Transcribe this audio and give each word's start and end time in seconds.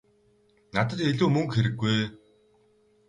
Надад 0.75 0.99
илүү 1.09 1.29
мөнгө 1.35 1.53
хэрэггүй 1.55 1.91
ээ. 1.99 2.07